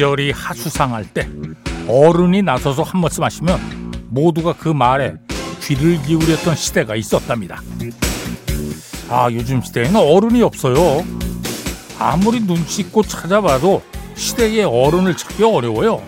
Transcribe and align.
시절이 0.00 0.30
하수상할 0.30 1.04
때 1.12 1.28
어른이 1.86 2.40
나서서 2.40 2.82
한 2.82 3.02
말씀 3.02 3.22
하시면 3.22 4.06
모두가 4.08 4.54
그 4.54 4.70
말에 4.70 5.12
귀를 5.60 6.00
기울였던 6.00 6.56
시대가 6.56 6.96
있었답니다. 6.96 7.60
아, 9.10 9.28
요즘 9.30 9.60
시대에는 9.60 9.96
어른이 9.96 10.42
없어요. 10.42 11.04
아무리 11.98 12.40
눈치 12.40 12.80
있고 12.80 13.02
찾아봐도 13.02 13.82
시대의 14.14 14.64
어른을 14.64 15.18
찾기 15.18 15.44
어려워요. 15.44 16.02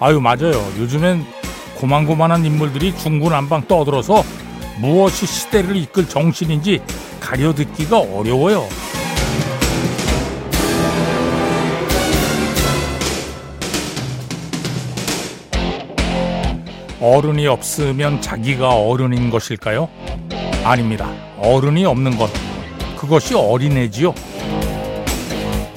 아유, 0.00 0.20
맞아요. 0.20 0.54
요즘엔 0.76 1.24
고만고만한 1.76 2.44
인물들이 2.44 2.96
중구난방 2.96 3.68
떠들어서 3.68 4.24
무엇이 4.80 5.24
시대를 5.24 5.76
이끌 5.76 6.08
정신인지 6.08 6.82
가려듣기가 7.20 7.96
어려워요. 7.96 8.66
어른이 17.00 17.46
없으면 17.46 18.20
자기가 18.20 18.74
어른인 18.74 19.30
것일까요? 19.30 19.88
아닙니다. 20.62 21.10
어른이 21.38 21.86
없는 21.86 22.18
것. 22.18 22.30
그것이 22.98 23.34
어린애지요. 23.34 24.14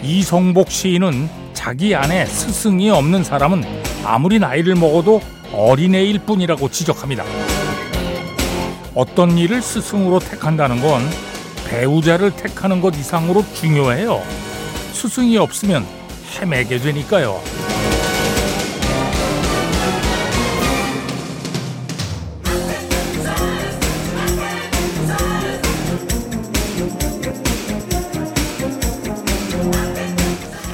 이성복 0.04 0.70
시인은 0.70 1.30
자기 1.54 1.96
안에 1.96 2.26
스승이 2.26 2.90
없는 2.90 3.24
사람은 3.24 3.64
아무리 4.04 4.38
나이를 4.38 4.76
먹어도 4.76 5.22
어린애일 5.54 6.20
뿐이라고 6.20 6.70
지적합니다. 6.70 7.24
어떤 8.94 9.38
일을 9.38 9.62
스승으로 9.62 10.20
택한다는 10.20 10.82
건 10.82 11.02
배우자를 11.70 12.36
택하는 12.36 12.82
것 12.82 12.98
이상으로 12.98 13.46
중요해요. 13.54 14.22
스승이 14.92 15.38
없으면 15.38 15.86
헤매게 16.38 16.80
되니까요. 16.80 17.40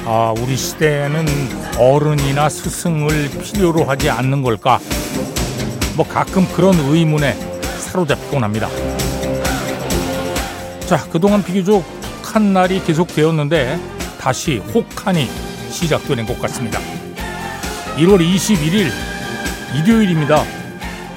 아, 0.06 0.34
우리 0.38 0.56
시대에는 0.56 1.26
어른이나 1.78 2.48
스승을 2.48 3.30
필요로 3.42 3.84
하지 3.84 4.10
않는 4.10 4.42
걸까? 4.42 4.80
뭐 5.96 6.06
가끔 6.06 6.46
그런 6.52 6.74
의문에 6.74 7.34
사로잡곤 7.78 8.42
합니다. 8.42 8.68
자, 10.86 11.06
그동안 11.10 11.42
비교적 11.42 11.84
혹한 12.24 12.52
날이 12.52 12.82
계속되었는데 12.82 13.78
다시 14.18 14.58
혹한이 14.58 15.28
시작되는 15.70 16.26
것 16.26 16.40
같습니다. 16.40 16.80
1월 17.96 18.20
21일 18.20 18.90
일요일입니다. 19.76 20.42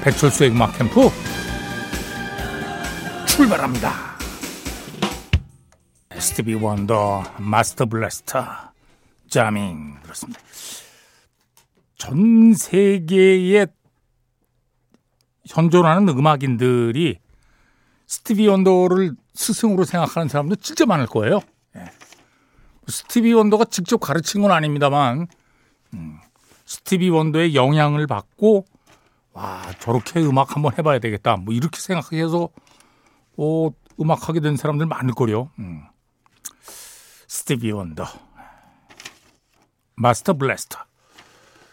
배철수의 0.02 0.50
음악 0.50 0.76
캠프 0.76 1.10
출발합니다. 3.26 4.14
스티비 6.18 6.54
원더 6.54 7.24
마스터 7.38 7.86
블래스터 7.86 8.73
자밍 9.34 9.96
그렇습니다. 10.00 10.40
전 11.98 12.54
세계에 12.54 13.66
현존하는 15.46 16.08
음악인들이 16.08 17.18
스티비 18.06 18.46
원더를 18.46 19.16
스승으로 19.34 19.82
생각하는 19.84 20.28
사람도 20.28 20.54
진짜 20.56 20.86
많을 20.86 21.06
거예요. 21.06 21.40
예. 21.74 21.90
스티비 22.86 23.32
원더가 23.32 23.64
직접 23.64 23.98
가르친 23.98 24.40
건 24.40 24.52
아닙니다만 24.52 25.26
음, 25.94 26.20
스티비 26.64 27.08
원더의 27.08 27.56
영향을 27.56 28.06
받고 28.06 28.64
와 29.32 29.64
저렇게 29.80 30.20
음악 30.20 30.54
한번 30.54 30.78
해봐야 30.78 31.00
되겠다. 31.00 31.36
뭐 31.38 31.52
이렇게 31.52 31.80
생각해서 31.80 32.50
어, 33.36 33.70
음악하게 34.00 34.38
된 34.38 34.56
사람들 34.56 34.86
많을 34.86 35.12
거요. 35.12 35.50
음. 35.58 35.82
스티비 37.26 37.72
원더 37.72 38.04
Master 39.96 40.34
Blaster. 40.34 40.78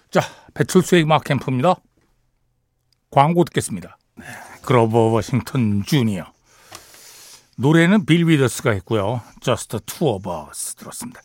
자, 0.10 0.22
배철수의 0.54 1.04
음악 1.04 1.24
캠프입니다. 1.24 1.76
광고 3.10 3.44
듣겠습니다. 3.46 3.98
네, 4.16 4.26
그로버 4.62 4.98
워싱턴 5.10 5.84
주니어. 5.86 6.32
노래는 7.58 8.06
빌 8.06 8.28
위더스가 8.28 8.72
했고요. 8.72 9.22
Just 9.42 9.80
Two 9.86 10.16
of 10.16 10.30
Us 10.30 10.76
들었습니다. 10.76 11.22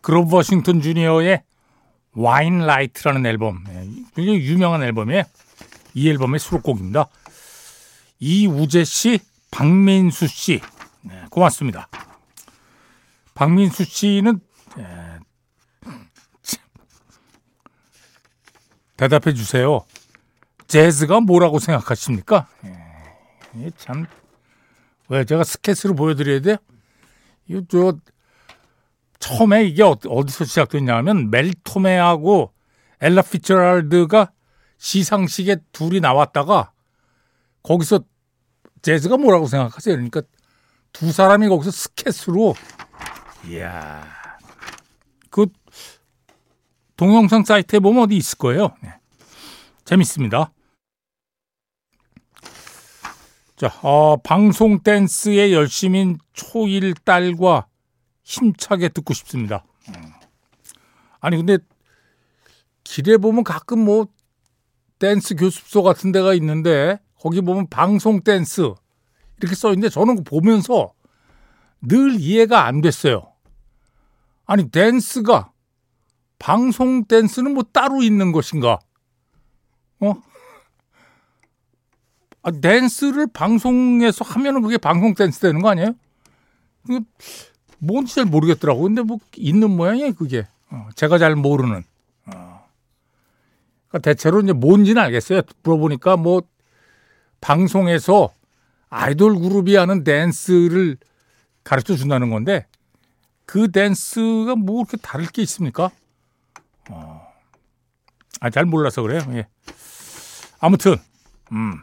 그로버 0.00 0.36
워싱턴 0.36 0.80
주니어의 0.80 1.42
Winelight라는 2.12 3.26
앨범. 3.26 3.64
네, 3.64 3.88
굉장히 4.14 4.40
유명한 4.40 4.82
앨범이에요. 4.82 5.24
이 5.94 6.08
앨범의 6.08 6.40
수록곡입니다. 6.40 7.08
이우재 8.20 8.84
씨, 8.84 9.20
박민수 9.50 10.26
씨. 10.26 10.60
네, 11.02 11.24
고맙습니다. 11.30 11.88
박민수 13.34 13.84
씨는 13.84 14.40
네, 14.76 15.18
대답해 18.98 19.32
주세요. 19.32 19.80
재즈가 20.66 21.20
뭐라고 21.20 21.60
생각하십니까? 21.60 22.48
예, 23.56 23.70
참. 23.78 24.06
왜 25.08 25.24
제가 25.24 25.44
스케치를 25.44 25.94
보여드려야 25.94 26.40
돼요? 26.40 26.56
이거 27.46 27.62
저 27.68 27.96
처음에 29.20 29.64
이게 29.64 29.82
어, 29.82 29.96
어디서 30.06 30.44
시작됐냐면 30.44 31.30
멜토메하고 31.30 32.52
엘라 33.00 33.22
피처랄드가 33.22 34.32
시상식에 34.76 35.56
둘이 35.72 36.00
나왔다가 36.00 36.72
거기서 37.62 38.00
재즈가 38.82 39.16
뭐라고 39.16 39.46
생각하세요? 39.46 39.94
그러니까 39.94 40.22
두 40.92 41.12
사람이 41.12 41.48
거기서 41.48 41.70
스케치로 41.70 42.54
이야 43.46 44.04
그 45.30 45.46
동영상 46.98 47.44
사이트에 47.44 47.78
보면 47.78 48.02
어디 48.02 48.16
있을 48.16 48.36
거예요. 48.38 48.74
네. 48.82 48.92
재밌습니다. 49.84 50.50
자, 53.54 53.68
어, 53.82 54.16
방송 54.16 54.82
댄스에 54.82 55.52
열심인 55.52 56.18
초일 56.32 56.94
딸과 56.94 57.68
힘차게 58.24 58.88
듣고 58.88 59.14
싶습니다. 59.14 59.64
아니 61.20 61.36
근데 61.36 61.58
길에 62.82 63.16
보면 63.16 63.44
가끔 63.44 63.84
뭐 63.84 64.08
댄스 64.98 65.36
교습소 65.36 65.84
같은 65.84 66.10
데가 66.10 66.34
있는데 66.34 66.98
거기 67.20 67.40
보면 67.40 67.68
방송 67.68 68.22
댄스 68.22 68.72
이렇게 69.38 69.54
써 69.54 69.68
있는데 69.70 69.88
저는 69.88 70.24
보면서 70.24 70.92
늘 71.80 72.18
이해가 72.18 72.66
안 72.66 72.80
됐어요. 72.80 73.32
아니 74.46 74.68
댄스가 74.68 75.52
방송 76.38 77.04
댄스는 77.04 77.54
뭐 77.54 77.64
따로 77.72 78.02
있는 78.02 78.32
것인가? 78.32 78.78
어? 80.00 80.14
아, 82.42 82.50
댄스를 82.50 83.26
방송에서 83.32 84.24
하면은 84.24 84.62
그게 84.62 84.78
방송 84.78 85.14
댄스 85.14 85.40
되는 85.40 85.60
거 85.60 85.70
아니에요? 85.70 85.94
그 86.86 87.00
뭔지 87.78 88.14
잘 88.14 88.24
모르겠더라고. 88.24 88.82
근데 88.82 89.02
뭐 89.02 89.18
있는 89.36 89.70
모양이에요, 89.70 90.14
그게. 90.14 90.46
어, 90.70 90.88
제가 90.94 91.18
잘 91.18 91.34
모르는. 91.34 91.82
어. 92.26 92.66
그러니까 93.88 93.98
대체로 94.02 94.40
이제 94.40 94.52
뭔지는 94.52 95.02
알겠어요. 95.02 95.42
물어보니까 95.62 96.16
뭐 96.16 96.42
방송에서 97.40 98.32
아이돌 98.90 99.38
그룹이 99.38 99.76
하는 99.76 100.04
댄스를 100.04 100.96
가르쳐 101.64 101.94
준다는 101.96 102.30
건데 102.30 102.66
그 103.44 103.70
댄스가 103.70 104.56
뭐 104.56 104.84
그렇게 104.84 104.96
다를 104.98 105.26
게 105.26 105.42
있습니까? 105.42 105.90
어. 106.88 107.26
아, 108.40 108.50
잘 108.50 108.64
몰라서 108.64 109.02
그래요. 109.02 109.20
예. 109.32 109.46
아무튼, 110.60 110.96
음. 111.52 111.80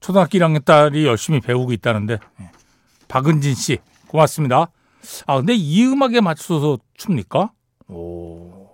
초등학교 0.00 0.38
1학년 0.38 0.64
딸이 0.64 1.06
열심히 1.06 1.40
배우고 1.40 1.72
있다는데, 1.72 2.18
예. 2.40 2.50
박은진 3.08 3.54
씨, 3.54 3.78
고맙습니다. 4.06 4.70
아, 5.26 5.36
근데 5.36 5.54
이 5.54 5.84
음악에 5.84 6.20
맞춰서 6.20 6.78
춥니까? 6.94 7.52
오. 7.88 8.68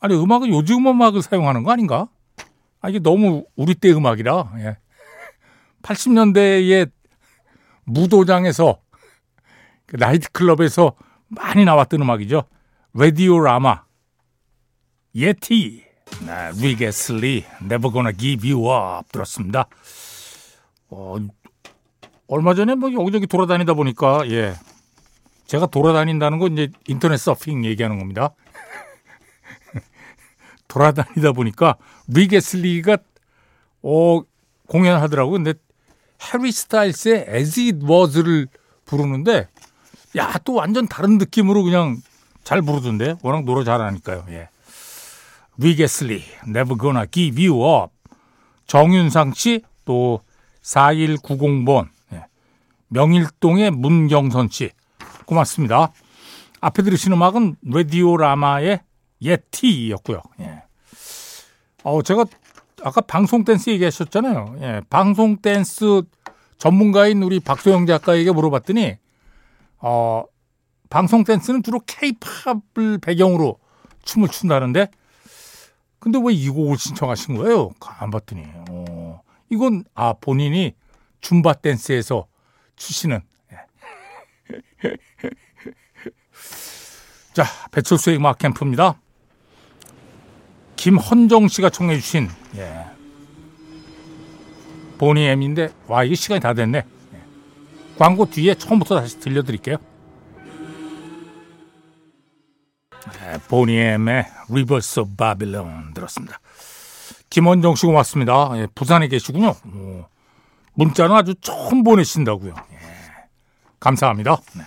아니, 0.00 0.14
음악은 0.14 0.48
요즘 0.50 0.86
음악을 0.86 1.22
사용하는 1.22 1.62
거 1.62 1.72
아닌가? 1.72 2.08
아, 2.80 2.88
이게 2.88 2.98
너무 2.98 3.44
우리 3.56 3.74
때 3.74 3.90
음악이라, 3.90 4.52
예. 4.58 4.78
80년대에 5.82 6.90
무도장에서, 7.84 8.80
그 9.86 9.96
나이트클럽에서 9.96 10.94
많이 11.28 11.64
나왔던 11.64 12.02
음악이죠. 12.02 12.44
라디오 12.94 13.40
라마, 13.40 13.84
예티, 15.14 15.84
네, 16.26 16.50
리게슬리, 16.60 17.44
Never 17.62 17.92
Gonna 17.92 18.16
Give 18.16 18.52
You 18.52 18.70
Up 18.70 19.10
들었습니다. 19.12 19.68
어, 20.90 21.16
얼마 22.28 22.54
전에 22.54 22.74
뭐 22.74 22.92
여기저기 22.92 23.26
돌아다니다 23.26 23.74
보니까 23.74 24.28
예 24.30 24.54
제가 25.46 25.66
돌아다닌다는 25.66 26.38
건 26.38 26.52
이제 26.52 26.70
인터넷 26.86 27.16
서핑 27.16 27.64
얘기하는 27.64 27.98
겁니다. 27.98 28.34
돌아다니다 30.68 31.32
보니까 31.32 31.76
리게슬리가 32.08 32.98
어, 33.82 34.22
공연을 34.66 35.00
하더라고요. 35.02 35.32
근데 35.32 35.54
해리 36.32 36.52
스타일스의 36.52 37.26
As 37.28 37.60
It 37.60 37.86
Was를 37.86 38.48
부르는데 38.84 39.48
야, 40.16 40.32
또 40.44 40.54
완전 40.54 40.88
다른 40.88 41.18
느낌으로 41.18 41.62
그냥 41.62 42.00
잘 42.44 42.62
부르던데. 42.62 43.16
워낙 43.22 43.44
노래 43.44 43.64
잘하니까요. 43.64 44.24
예. 44.30 44.48
리게슬리, 45.58 46.22
Never 46.46 46.78
Gonna 46.78 47.06
Give 47.10 47.46
You 47.46 47.82
Up. 47.82 47.92
정윤상 48.66 49.34
씨, 49.34 49.62
또 49.84 50.20
4190번. 50.62 51.88
예. 52.14 52.24
명일동의 52.88 53.72
문경선 53.72 54.48
씨. 54.50 54.70
고맙습니다. 55.26 55.92
앞에 56.60 56.82
들으신 56.82 57.12
음악은 57.12 57.56
라디오 57.62 58.16
라마의 58.16 58.80
예티였고요. 59.20 60.22
예. 60.40 60.62
어, 61.84 62.02
제가 62.02 62.24
아까 62.82 63.00
방송 63.00 63.44
댄스 63.44 63.70
얘기하셨잖아요. 63.70 64.56
예, 64.60 64.80
방송 64.88 65.36
댄스 65.36 66.02
전문가인 66.58 67.22
우리 67.22 67.40
박소영 67.40 67.86
작가에게 67.86 68.32
물어봤더니 68.32 68.96
어, 69.80 70.24
방송 70.90 71.24
댄스는 71.24 71.62
주로 71.62 71.80
케이팝을 71.86 72.98
배경으로 73.00 73.58
춤을 74.04 74.28
춘다는데 74.28 74.88
근데 75.98 76.18
왜 76.22 76.32
이 76.32 76.48
곡을 76.48 76.78
신청하신 76.78 77.36
거예요? 77.36 77.70
안 77.80 78.10
봤더니 78.10 78.44
어, 78.70 79.20
이건 79.50 79.84
아 79.94 80.14
본인이 80.20 80.74
줌바 81.20 81.54
댄스에서 81.54 82.26
추시는 82.76 83.20
예. 83.52 84.88
자 87.34 87.44
배철수의 87.72 88.16
음악 88.16 88.38
캠프입니다. 88.38 89.00
김헌정 90.76 91.48
씨가 91.48 91.70
청해 91.70 91.96
주신 91.98 92.28
예. 92.56 92.86
보니 94.98 95.24
엠인데 95.24 95.70
와 95.88 96.04
이게 96.04 96.14
시간이 96.14 96.40
다 96.40 96.54
됐네. 96.54 96.84
예. 97.98 98.04
광고 98.04 98.26
뒤에 98.26 98.54
처음부터 98.54 99.00
다시 99.00 99.18
들려드릴게요. 99.18 99.76
예, 103.22 103.38
보니 103.48 103.76
엠의 103.76 104.24
Rivers 104.50 105.00
of 105.00 105.16
Babylon 105.16 105.94
들었습니다. 105.94 106.38
김원정 107.30 107.74
씨 107.74 107.86
고맙습니다. 107.86 108.50
예, 108.54 108.66
부산에 108.74 109.08
계시군요. 109.08 109.54
오, 109.74 110.04
문자는 110.74 111.14
아주 111.14 111.34
처음 111.40 111.82
보내신다고요. 111.82 112.54
예, 112.54 112.78
감사합니다. 113.80 114.36
네. 114.56 114.62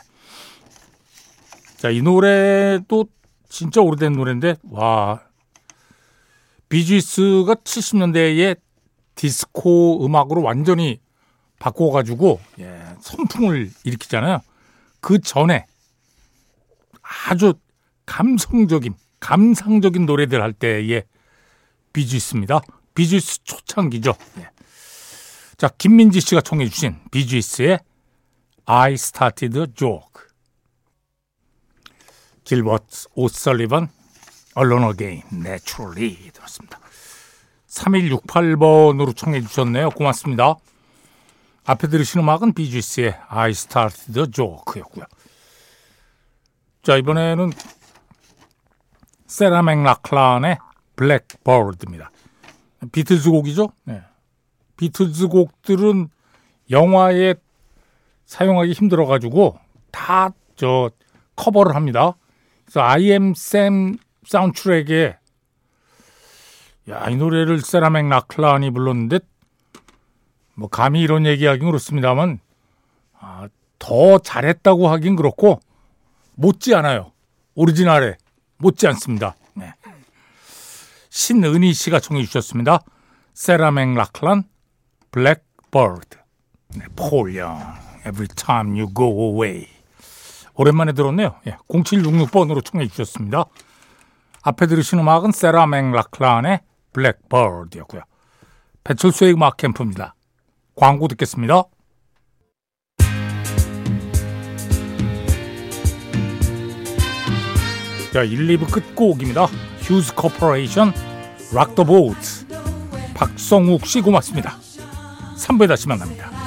자, 1.77 1.89
이 1.89 2.01
노래도 2.01 3.05
진짜 3.49 3.81
오래된 3.81 4.13
노래인데 4.13 4.55
와 4.69 5.21
비지스가 6.69 7.55
70년대에 7.55 8.57
디스코 9.15 10.05
음악으로 10.05 10.41
완전히 10.41 10.99
바꿔가지고 11.61 12.39
예, 12.59 12.81
선풍을 13.01 13.69
일으키잖아요. 13.83 14.41
그 14.99 15.19
전에 15.19 15.67
아주 17.01 17.53
감성적인 18.07 18.95
감상적인 19.19 20.07
노래들 20.07 20.41
할 20.41 20.53
때의 20.53 21.03
비지스입니다. 21.93 22.61
비지스 22.95 23.43
초창기죠. 23.43 24.15
예. 24.39 24.49
자 25.57 25.69
김민지 25.77 26.19
씨가 26.19 26.41
청해 26.41 26.67
주신 26.67 26.99
비지스의 27.11 27.79
I 28.65 28.93
Started 28.93 29.59
a 29.59 29.67
Joke 29.75 30.23
길버트 32.43 33.05
오설리번 33.13 33.89
Alone 34.57 34.87
Again, 34.87 35.23
Naturally 35.31 36.31
들었습니다. 36.31 36.79
3168번으로 37.67 39.15
청해 39.15 39.41
주셨네요. 39.41 39.91
고맙습니다. 39.91 40.55
앞에 41.65 41.87
들으신 41.87 42.21
음악은 42.21 42.53
비지스의 42.53 43.17
I 43.27 43.51
Started 43.51 44.19
a 44.19 44.25
Joke였고요. 44.31 45.05
자 46.81 46.97
이번에는 46.97 47.51
세라 49.27 49.61
맥락클란의 49.61 50.57
블랙버드입니다. 50.95 52.11
비틀즈 52.91 53.29
곡이죠. 53.29 53.71
네. 53.85 54.01
비틀즈 54.77 55.27
곡들은 55.27 56.09
영화에 56.69 57.35
사용하기 58.25 58.71
힘들어가지고 58.73 59.59
다 59.91 60.33
저 60.61 60.91
커버를 61.35 61.73
합니다. 61.73 62.13
그래서 62.65 62.81
I 62.81 63.09
am 63.09 63.31
Sam 63.31 63.97
사운드트랙에 64.27 65.17
야, 66.89 67.09
이 67.09 67.15
노래를 67.15 67.61
세라맥 67.61 68.07
라클란이 68.07 68.69
불렀는데 68.69 69.21
뭐 70.61 70.69
감히 70.69 71.01
이런 71.01 71.25
얘기하긴 71.25 71.65
그렇습니다만 71.65 72.39
아, 73.19 73.47
더 73.79 74.19
잘했다고 74.19 74.87
하긴 74.89 75.15
그렇고 75.15 75.59
못지 76.35 76.75
않아요. 76.75 77.11
오리지널에 77.55 78.15
못지 78.57 78.87
않습니다. 78.87 79.35
네. 79.55 79.73
신은희 81.09 81.73
씨가 81.73 81.99
청해 81.99 82.23
주셨습니다. 82.25 82.79
세라맥 83.33 83.95
라클란 83.95 84.43
블랙버드 85.09 86.17
네, 86.75 86.85
폴 86.95 87.35
영, 87.35 87.59
Every 88.05 88.27
time 88.27 88.79
you 88.79 88.93
go 88.93 89.29
away 89.29 89.67
오랜만에 90.53 90.93
들었네요. 90.93 91.35
예, 91.47 91.57
0766번으로 91.67 92.63
청해 92.63 92.87
주셨습니다. 92.87 93.45
앞에 94.43 94.67
들으신 94.67 94.99
음악은 94.99 95.31
세라 95.31 95.65
맥락클란의 95.65 96.59
Blackbird였고요. 96.93 98.01
배철수의 98.83 99.33
음악 99.33 99.57
캠프입니다. 99.57 100.15
광고 100.75 101.07
듣겠습니다. 101.07 101.63
자, 108.13 108.23
1, 108.23 108.47
2부 108.57 108.69
끝곡입니다. 108.71 109.45
휴즈 109.79 110.13
코퍼레이션 110.15 110.93
Rock 111.53 111.70
the 111.70 111.83
Boat 111.85 112.47
박성욱 113.13 113.85
씨 113.85 114.01
고맙습니다. 114.01 114.57
3부에 115.37 115.67
다시 115.67 115.87
만납니다. 115.87 116.40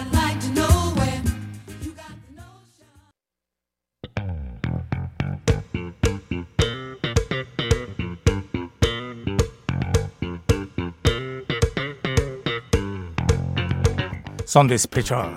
Sunday 14.55 14.79
Special 14.79 15.37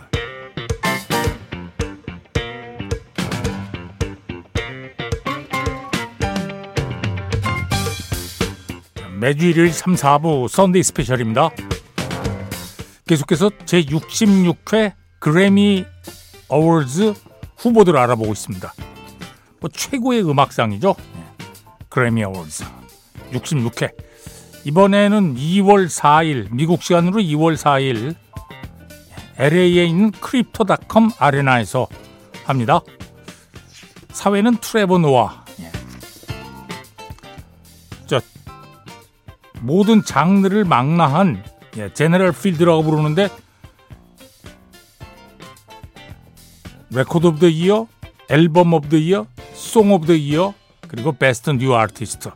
매주 9.20 9.48
일요일 9.48 9.74
3, 9.74 9.96
4부 9.96 10.48
Sunday 10.48 10.84
Special입니다. 10.84 11.50
계속해서 13.08 13.50
제66회 13.50 14.94
그래미 15.18 15.86
어워즈 16.48 17.16
후보들을 17.58 17.98
알아보고 17.98 18.32
있습니다. 18.34 18.72
뭐 19.60 19.70
최고의 19.74 20.30
음악상이죠. 20.30 20.96
그래미 21.90 22.24
어워즈 22.24 22.66
66회. 23.32 23.96
이번에는 24.66 25.38
2월 25.38 25.88
4일 25.88 26.50
미국 26.52 26.84
시간으로 26.84 27.20
2월 27.20 27.56
4일 27.56 28.16
LA에 29.38 29.86
있는 29.86 30.12
크립토닷컴 30.12 31.12
아레나에서 31.18 31.88
합니다. 32.46 32.82
사회는 34.10 34.58
트레버 34.58 34.98
노아. 34.98 35.46
예. 35.60 35.72
저 38.08 38.20
모든 39.62 40.04
장르를 40.04 40.64
망라한 40.64 41.44
예, 41.78 41.94
General 41.94 42.32
Field라고 42.32 42.84
부르는데 42.84 43.30
Record 46.90 47.28
of 47.28 47.40
the 47.40 47.48
Year, 47.48 47.88
Album 48.30 48.74
of 48.74 48.90
the 48.90 48.98
Year, 48.98 49.28
Song 49.54 49.92
of 49.92 50.08
the 50.08 50.14
Year, 50.14 50.54
그리고 50.88 51.12
Best 51.12 51.52
New 51.52 51.76
Artist. 51.76 52.32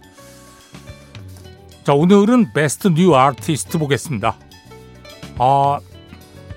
자, 1.83 1.93
오늘은 1.93 2.53
Best 2.53 2.89
New 2.89 3.15
Artist 3.15 3.79
보겠습니다. 3.79 4.35
아, 5.39 5.79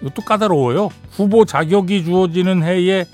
이것도 0.05 0.23
까다로워요. 0.23 0.91
후보 1.13 1.47
자격이 1.47 2.05
주어지는 2.05 2.63
해에 2.63 3.07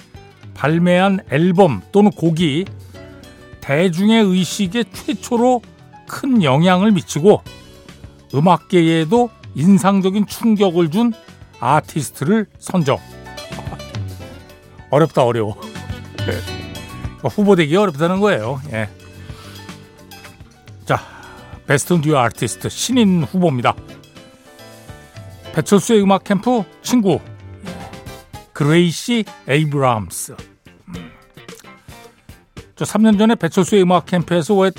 발매한 0.55 1.21
앨범 1.31 1.83
또는 1.93 2.11
곡이 2.11 2.65
대중의 3.61 4.25
의식에 4.25 4.85
최초로 4.93 5.63
큰 6.09 6.43
영향을 6.43 6.91
미치고 6.91 7.43
음악계에도 8.35 9.31
인상적인 9.55 10.27
충격을 10.27 10.91
준 10.91 11.13
아티스트를 11.61 12.47
선정. 12.59 12.99
어렵다 14.91 15.25
어려워. 15.25 15.57
후보 17.23 17.55
되기 17.55 17.77
어렵다는 17.77 18.19
거예요. 18.19 18.61
예. 18.73 18.89
자, 20.85 21.01
Best 21.67 22.01
New 22.01 22.17
Artist 22.17 22.69
신인 22.69 23.23
후보입니다. 23.23 23.77
배철수의 25.55 26.03
음악 26.03 26.25
캠프 26.25 26.63
친구 26.83 27.21
그레이시 28.53 29.25
에이브람스. 29.49 30.37
음. 30.89 31.11
저 32.77 32.85
3년 32.85 33.19
전에 33.19 33.35
배철수의 33.35 33.83
음악 33.83 34.07
캠프에서 34.07 34.55
왜 34.55 34.71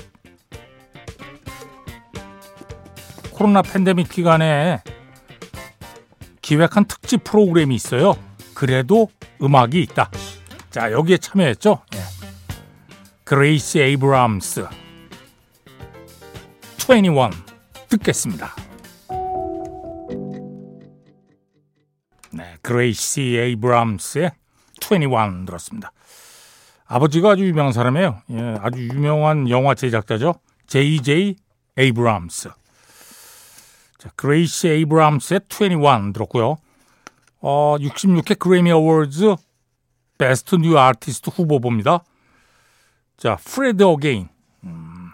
코로나 3.31 3.61
팬데믹 3.63 4.07
기간에 4.09 4.83
기획한 6.41 6.85
특집 6.85 7.23
프로그램이 7.23 7.73
있어요. 7.73 8.13
그래도 8.53 9.09
음악이 9.41 9.81
있다. 9.81 10.11
자, 10.69 10.91
여기에 10.91 11.17
참여했죠. 11.17 11.81
예. 11.95 11.99
그레이시 13.23 13.79
에이브람스 13.79 14.67
21 16.77 17.31
듣겠습니다. 17.89 18.60
그레이시 22.71 23.37
에이브람스의 23.37 24.31
21 24.81 25.45
들었습니다. 25.45 25.91
아버지가 26.85 27.31
아주 27.31 27.45
유명한 27.45 27.73
사람이에요. 27.73 28.21
예, 28.31 28.55
아주 28.61 28.81
유명한 28.81 29.49
영화 29.49 29.75
제작자죠. 29.75 30.35
J.J. 30.67 31.35
에이브람스. 31.77 32.49
자, 33.97 34.09
그레이시 34.15 34.69
에이브람스의 34.69 35.41
21 35.49 36.13
들었고요. 36.13 36.57
어, 37.41 37.75
66회 37.77 38.39
그래미 38.39 38.71
어워즈 38.71 39.35
Best 40.17 40.55
New 40.55 40.77
Artist 40.77 41.29
후보봅니다. 41.29 42.05
자, 43.17 43.35
프레드 43.43 43.83
어게인. 43.83 44.29
음, 44.63 45.09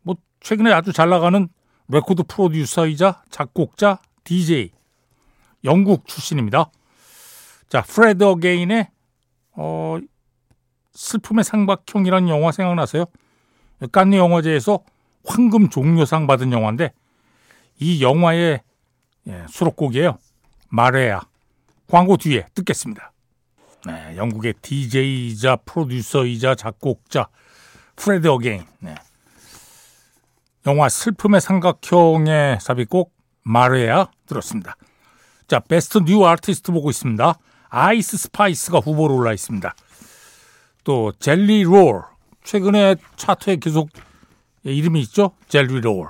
뭐 0.00 0.16
최근에 0.40 0.72
아주 0.72 0.94
잘 0.94 1.10
나가는 1.10 1.48
레코드 1.88 2.22
프로듀서이자 2.22 3.24
작곡자, 3.30 4.00
DJ. 4.24 4.70
영국 5.64 6.06
출신입니다. 6.06 6.70
자, 7.68 7.82
프레드 7.82 8.24
어게인의 8.24 8.88
어, 9.52 9.98
슬픔의 10.92 11.44
삼각형이라는 11.44 12.28
영화 12.28 12.52
생각나세요? 12.52 13.04
깐느 13.92 14.16
영화제에서 14.16 14.80
황금 15.24 15.68
종려상 15.68 16.26
받은 16.26 16.52
영화인데 16.52 16.92
이 17.78 18.02
영화의 18.02 18.62
예, 19.28 19.44
수록곡이에요. 19.48 20.18
마레아. 20.68 21.20
광고 21.86 22.16
뒤에 22.16 22.46
듣겠습니다. 22.54 23.12
네, 23.86 24.16
영국의 24.16 24.54
DJ이자 24.60 25.56
프로듀서이자 25.64 26.54
작곡자 26.54 27.28
프레드 27.96 28.26
어게인. 28.28 28.64
네. 28.80 28.94
영화 30.66 30.88
슬픔의 30.88 31.40
삼각형의 31.40 32.60
삽입곡 32.60 33.12
마레아 33.42 34.08
들었습니다. 34.26 34.76
자, 35.46 35.60
Best 35.60 35.98
New 35.98 36.26
Artist 36.26 36.72
보고 36.72 36.90
있습니다. 36.90 37.34
아이스 37.70 38.16
스파이스가 38.16 38.78
후보로 38.78 39.14
올라 39.16 39.32
있습니다. 39.32 39.74
또 40.84 41.12
젤리 41.18 41.64
롤 41.64 42.02
최근에 42.44 42.96
차트에 43.16 43.56
계속 43.56 43.90
이름이 44.62 45.00
있죠. 45.02 45.32
젤리 45.48 45.80
롤. 45.80 46.08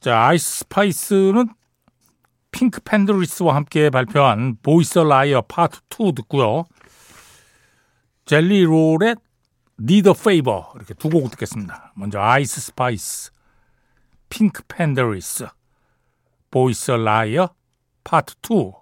자, 0.00 0.26
아이스 0.26 0.58
스파이스는 0.60 1.48
핑크 2.50 2.80
팬더리스와 2.82 3.54
함께 3.54 3.88
발표한 3.88 4.56
Boy's 4.62 4.98
a 4.98 5.07
Liar 5.07 5.42
Part 5.42 5.80
2 5.98 6.12
듣고요. 6.16 6.64
젤리 8.26 8.64
롤의 8.64 9.16
Need 9.80 10.08
a 10.08 10.14
Favor 10.16 10.64
이렇게 10.74 10.94
두 10.94 11.08
곡 11.08 11.30
듣겠습니다. 11.30 11.92
먼저 11.96 12.20
아이스 12.20 12.60
스파이스, 12.60 13.30
핑크 14.28 14.62
팬더리스, 14.68 15.46
Boy's 16.50 16.90
a 16.90 17.02
Liar 17.02 17.48
Part 18.04 18.34
2. 18.50 18.72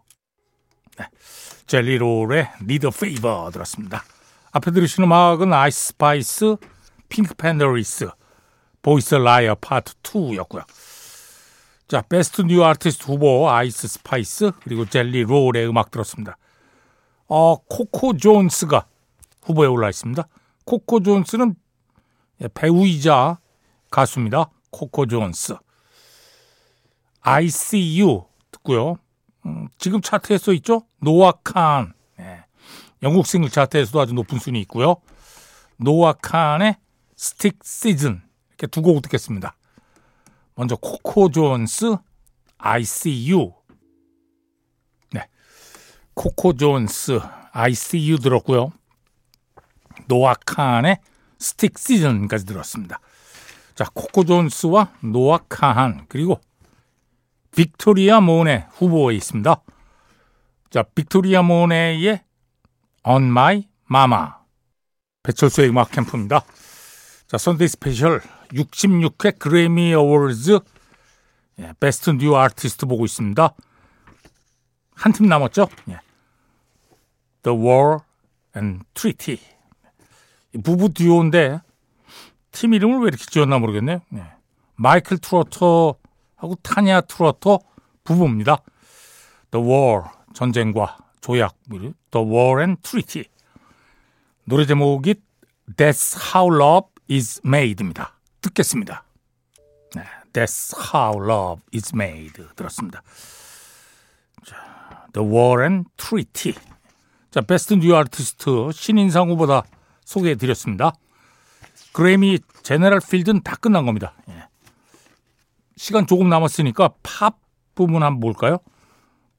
네. 1.01 1.09
젤리 1.67 1.99
롤의 1.99 2.51
Need 2.61 2.87
a 2.87 2.91
Favor 2.95 3.51
들었습니다. 3.51 4.05
앞에 4.53 4.71
들으신 4.71 5.05
음악은 5.05 5.53
아이스 5.53 5.89
스파이스, 5.89 6.57
핑크 7.09 7.35
팬더리스, 7.35 8.11
Boy's 8.83 9.15
a 9.15 9.23
Liar 9.23 9.55
Part 9.55 9.95
2였고요. 10.03 10.65
자, 11.89 12.03
Best 12.03 12.43
New 12.43 12.63
Artist 12.65 13.05
후보 13.05 13.51
아이스 13.51 13.89
스파이스 13.89 14.53
그리고 14.63 14.85
젤리 14.85 15.23
롤의 15.23 15.69
음악 15.69 15.91
들었습니다. 15.91 16.37
어, 17.29 17.57
코코 17.57 18.17
존스가 18.17 18.87
후보에 19.43 19.67
올라 19.67 19.89
있습니다. 19.89 20.27
코코 20.67 21.03
존스는 21.03 21.55
배우이자 22.55 23.39
가수입니다. 23.91 24.51
코코 24.71 25.07
존스. 25.07 25.57
ICU 27.23 28.25
듣고요. 28.51 28.97
음, 29.47 29.69
지금 29.79 30.01
차트에 30.01 30.39
써 30.39 30.53
있죠? 30.55 30.83
노아 31.01 31.33
칸. 31.45 31.93
네. 32.19 32.45
영국 33.03 33.27
싱글 33.27 33.51
차트에서도 33.51 34.01
아주 34.01 34.15
높은 34.15 34.39
순위 34.39 34.61
있고요. 34.61 34.97
노아 35.79 36.13
칸의 36.13 36.77
Stick 37.17 37.59
Season 37.65 38.23
이렇게 38.51 38.67
두 38.67 38.83
곡 38.83 39.01
듣겠습니다. 39.03 39.57
먼저 40.55 40.77
코코 40.77 41.31
존스 41.31 41.97
ICU 42.59 43.55
네. 45.13 45.27
코코 46.15 46.53
존스 46.55 47.21
ICU 47.53 48.19
들었고요. 48.19 48.73
노아 50.07 50.35
칸의 50.35 50.99
Stick 51.39 51.79
Season까지 51.79 52.45
들었습니다. 52.45 53.01
자, 53.75 53.87
코코 53.95 54.25
존스와 54.25 54.93
노아 55.01 55.39
칸 55.49 56.05
그리고 56.09 56.39
빅토리아 57.55 58.21
모네 58.21 58.67
후보에 58.73 59.15
있습니다. 59.17 59.63
자, 60.71 60.83
빅토리아 60.95 61.43
모네의 61.43 62.21
On 63.05 63.25
My 63.25 63.69
Mama 63.91 64.29
배철수의 65.23 65.69
음악 65.71 65.91
캠프입니다. 65.91 66.45
자, 67.27 67.39
Sunday 67.39 67.69
Special 67.69 68.21
66회 68.53 69.39
그래미 69.39 69.95
어워즈 69.95 70.59
예, 71.61 71.73
Best 71.79 72.11
New 72.11 72.37
Artist 72.37 72.87
보고 72.87 73.05
있습니다. 73.05 73.55
한 74.95 75.13
팀 75.13 75.27
남았죠? 75.27 75.69
예. 75.91 76.01
The 77.43 77.59
War 77.59 77.99
and 78.57 78.85
Treaty. 78.95 79.39
부부 80.65 80.93
듀오인데 80.93 81.61
팀 82.53 82.75
이름을 82.75 83.01
왜 83.01 83.09
이렇게 83.09 83.25
지었나 83.25 83.59
모르겠네요. 83.59 84.01
예. 84.15 84.25
마이클 84.77 85.19
트로터 85.19 85.95
하고 86.41 86.55
타냐 86.63 87.03
트로터 87.03 87.59
부부입니다. 88.03 88.59
The 89.51 89.67
War 89.67 90.05
전쟁과 90.33 90.97
조약, 91.21 91.55
The 91.69 92.27
War 92.27 92.61
and 92.61 92.81
Treaty. 92.83 93.25
노래 94.45 94.65
제목이 94.65 95.17
That's 95.77 96.35
How 96.35 96.55
Love 96.55 96.89
is 97.11 97.41
Made입니다. 97.45 98.19
듣겠습니다. 98.41 99.05
네, 99.95 100.05
That's 100.33 100.75
How 100.95 101.23
Love 101.23 101.63
is 101.75 101.93
Made 101.95 102.47
들었습니다. 102.57 103.03
자, 104.47 105.07
The 105.13 105.29
War 105.29 105.63
and 105.63 105.91
Treaty. 105.99 106.55
자, 107.31 107.43
Best 107.43 107.75
New 107.75 107.95
Artist 107.95 108.73
신인상 108.73 109.29
후보 109.29 109.51
다 109.51 109.63
소개해 110.05 110.37
드렸습니다. 110.37 110.93
그래미 111.93 112.39
General 112.63 113.01
Field는 113.01 113.43
다 113.43 113.57
끝난 113.57 113.85
겁니다. 113.85 114.15
예. 114.31 114.40
시간 115.81 116.07
조금 116.07 116.29
남았으니까 116.29 116.91
팝 117.03 117.39
부문 117.75 118.03
한번 118.03 118.21
볼까요? 118.21 118.59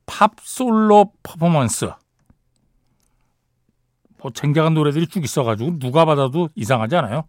팝 0.07 0.33
솔로 0.41 1.13
퍼포먼스. 1.21 1.91
뭐 4.17 4.31
쟁쟁한 4.31 4.73
노래들이 4.73 5.05
쭉 5.05 5.23
있어가지고 5.23 5.77
누가 5.77 6.03
받아도 6.03 6.49
이상하지 6.55 6.95
않아요? 6.95 7.27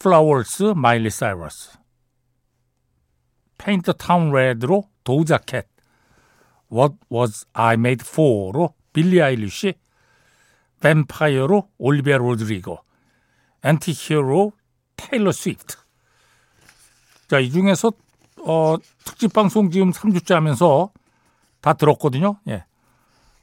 Flowers 0.00 0.74
마일리 0.74 1.08
사이러스 1.08 1.78
Paint 3.58 3.92
Town 3.92 4.32
Red로 4.32 4.90
도자캣 5.04 5.68
What 6.72 6.96
Was 7.12 7.46
I 7.52 7.74
Made 7.74 8.04
For로 8.04 8.74
빌리 8.92 9.22
아일리시 9.22 9.74
Vampire로 10.80 11.70
올리비아 11.78 12.16
로드리고 12.16 12.76
Anti-Hero로 13.62 14.50
테일러 14.96 15.30
스위프트 15.30 15.83
자, 17.28 17.38
이 17.38 17.50
중에서 17.50 17.92
어, 18.46 18.76
특집 19.04 19.32
방송 19.32 19.70
지금 19.70 19.90
3주째 19.90 20.34
하면서 20.34 20.90
다 21.60 21.72
들었거든요. 21.72 22.36
예. 22.48 22.64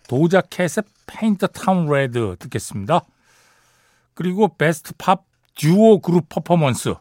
도자캣의 0.08 0.84
Paint 1.08 1.48
Town 1.48 1.90
Red 1.90 2.36
듣겠습니다. 2.40 3.02
그리고 4.14 4.48
Best 4.56 4.94
Pop 4.98 5.24
Duo 5.56 6.00
Group 6.00 6.30
Performance 6.30 6.94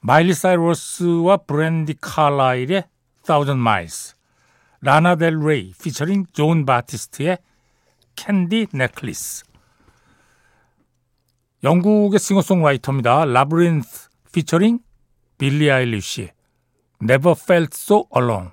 마일리 0.00 0.34
사이러스와 0.34 1.38
브랜디 1.38 1.94
칼라일의 2.00 2.84
Thousand 3.24 3.60
Miles 3.60 4.14
라나 4.80 5.16
델 5.16 5.38
레이 5.38 5.72
피처링 5.82 6.26
존 6.32 6.66
바티스트의 6.66 7.38
Candy 8.16 8.68
Necklace 8.72 9.44
영국의 11.62 12.18
싱어송라이터입니다. 12.18 13.24
라브린스 13.24 14.10
피처링 14.32 14.80
빌리 15.38 15.70
아일리시 15.70 16.30
Never 17.02 17.34
Felt 17.38 17.70
So 17.72 18.06
Alone 18.16 18.50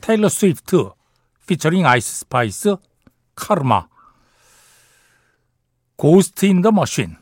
테일러 0.00 0.28
스위프트 0.28 0.90
피처링 1.46 1.86
아이스 1.86 2.20
스파이스 2.20 2.76
카르마 3.34 3.86
Ghost 5.96 6.46
in 6.46 6.62
the 6.62 6.72
Machine 6.72 7.16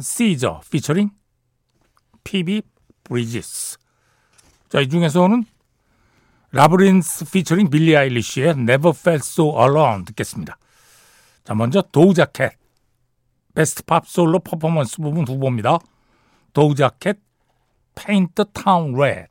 시저 0.00 0.60
피처링 0.70 1.10
피비 2.24 2.62
브리지스 3.04 3.78
자, 4.68 4.80
이 4.80 4.88
중에서는 4.88 5.44
라브린스 6.50 7.30
피처링 7.30 7.70
빌리 7.70 7.96
아일리시의 7.96 8.50
Never 8.50 8.92
Felt 8.96 9.22
So 9.24 9.60
Alone 9.60 10.04
듣겠습니다. 10.06 10.58
자, 11.44 11.54
먼저 11.54 11.82
도우자캣 11.82 12.52
Best 13.54 13.84
Pop 13.84 14.08
Solo 14.08 14.40
Performance 14.40 14.96
부문 14.96 15.28
후보입니다. 15.28 15.78
도우자캣 16.52 17.18
The 17.94 18.46
Town 18.52 18.94
Red 18.94 19.28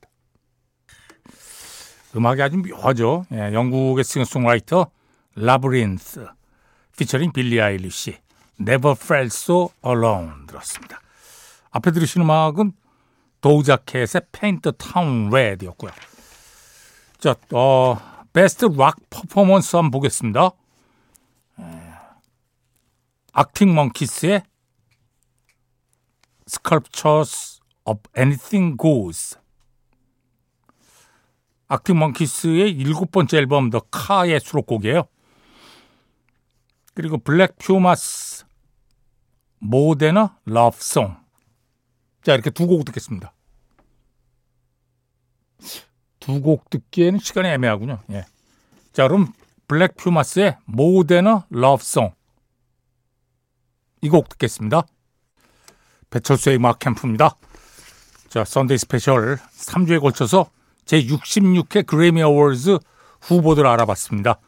음악이 2.16 2.42
아주 2.42 2.58
묘하죠. 2.58 3.26
예, 3.32 3.54
영국의 3.54 4.04
싱어송라이터 4.04 4.92
라브린스 5.36 6.28
피처링 6.98 7.32
빌리 7.34 7.60
아일리시 7.60 8.18
Never 8.60 8.96
Felt 9.00 9.36
So 9.36 9.70
Alone 9.86 10.46
들었습니다. 10.48 11.02
앞에 11.72 11.92
들으신 11.92 12.22
음악은 12.22 12.74
도우자캣의 13.42 14.22
the 14.32 14.74
Town 14.78 15.28
Red이었고요. 15.28 15.92
자, 17.18 17.36
어, 17.52 17.98
Best 18.32 18.66
Rock 18.66 18.98
Performance 19.10 19.76
한번 19.76 19.92
보겠습니다. 19.92 20.52
악틱 23.34 23.74
먼키스의 23.74 24.44
Sculptures 26.48 27.53
of 27.86 28.02
Anything 28.18 28.78
Goes 28.78 29.38
악틱 31.68 31.96
먼키스의 31.96 32.72
일곱 32.72 33.12
번째 33.12 33.38
앨범 33.38 33.70
The 33.70 33.80
Car의 33.80 34.40
수록곡이에요. 34.40 35.04
그리고 36.94 37.18
블랙 37.18 37.58
퓨마스 37.58 38.46
More 39.60 39.98
Than 39.98 40.36
a 40.46 40.53
Love 40.53 40.85
Song 40.85 41.16
자 42.24 42.34
이렇게 42.34 42.50
두 42.52 42.68
곡 42.68 42.86
듣겠습니다. 42.86 43.34
두 46.20 46.42
곡 46.42 46.70
듣기에는 46.70 47.20
시간이 47.20 47.48
애매하군요. 47.50 48.00
예. 48.12 48.26
자 48.92 49.08
그럼 49.08 49.34
블랙 49.68 49.96
퓨마스의 49.98 50.58
More 50.66 51.06
Than 51.06 51.46
a 51.50 51.57
Love 51.57 51.85
Song 51.85 52.14
이 54.02 54.10
곡 54.10 54.30
듣겠습니다. 54.30 54.86
배철수의 56.12 56.58
음악 56.58 56.80
캠프입니다. 56.80 57.36
자 58.34 58.44
Sunday 58.44 58.80
Special 58.80 59.38
3주에 59.38 60.02
걸쳐서 60.02 60.50
제66회 60.86 61.86
그래미 61.86 62.24
어워즈 62.24 62.80
후보들 63.22 63.68
알아봤습니다. 63.68 64.40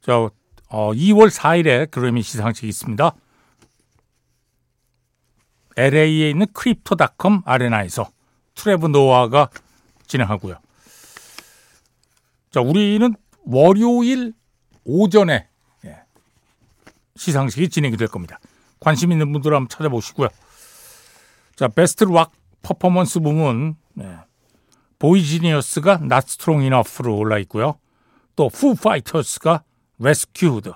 자, 0.00 0.16
어, 0.16 0.92
2월 0.94 1.28
4일에 1.28 1.90
그래미 1.90 2.22
시상식이 2.22 2.66
있습니다. 2.66 3.14
LA에 5.76 6.30
있는 6.30 6.46
크립토닷컴 6.54 7.42
아레나에서 7.44 8.10
트레버 8.54 8.86
노아가 8.86 9.50
진행하고요. 10.06 10.56
자, 12.52 12.62
우리는 12.62 13.14
월요일 13.44 14.32
오전에 14.84 15.46
예, 15.84 16.02
시상식이 17.16 17.68
진행이 17.68 17.98
될 17.98 18.08
겁니다. 18.08 18.40
관심 18.80 19.12
있는 19.12 19.30
분들 19.30 19.52
한번 19.52 19.68
찾아보시고요. 19.68 20.28
자, 21.54 21.68
Best 21.68 22.04
Rock 22.04 22.32
Performance 22.62 23.20
부문 23.20 23.76
예, 24.00 24.18
보이지니어스가 24.98 26.00
Not 26.02 26.24
Strong 26.28 26.64
Enough로 26.64 27.16
올라 27.16 27.38
있고요. 27.38 27.78
또 28.36 28.48
푸파이터스가 28.48 29.62
Rescued, 30.00 30.70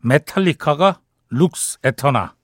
메탈리카가 0.00 1.00
Lux 1.30 1.78
Æterna, 1.84 2.34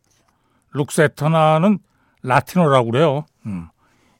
Lux 0.72 1.00
Æterna는 1.00 1.78
라틴어라고 2.22 2.90
그래요. 2.90 3.26
음, 3.46 3.68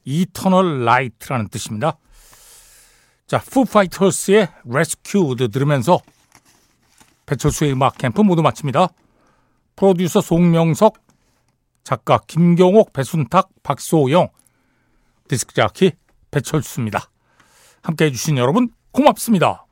eternal 0.03 0.83
light라는 0.85 1.49
뜻입니다. 1.49 1.97
자, 3.27 3.39
푸파이터스의 3.39 4.47
Rescued 4.69 5.49
들으면서 5.49 5.99
배철수의 7.25 7.73
음악 7.73 7.97
캠프 7.97 8.21
모두 8.21 8.41
마칩니다. 8.41 8.87
프로듀서 9.75 10.21
송명석, 10.21 10.95
작가 11.87 12.19
김경옥, 12.27 12.91
배순탁, 12.91 13.47
박소영, 13.63 14.27
디스크 15.29 15.53
자키 15.53 15.93
배철수입니다. 16.31 17.09
함께 17.81 18.07
해 18.07 18.11
주신 18.11 18.37
여러분 18.37 18.67
고맙습니다. 18.91 19.65